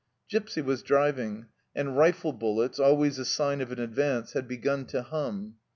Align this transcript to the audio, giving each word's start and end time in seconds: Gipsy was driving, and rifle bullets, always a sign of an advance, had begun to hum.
Gipsy 0.31 0.63
was 0.63 0.81
driving, 0.81 1.45
and 1.75 1.95
rifle 1.95 2.33
bullets, 2.33 2.79
always 2.79 3.19
a 3.19 3.23
sign 3.25 3.61
of 3.61 3.71
an 3.71 3.77
advance, 3.77 4.33
had 4.33 4.47
begun 4.47 4.85
to 4.87 5.03
hum. 5.03 5.57